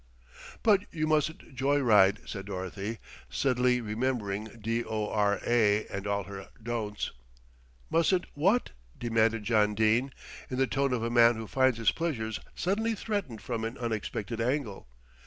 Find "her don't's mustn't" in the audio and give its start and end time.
6.23-8.25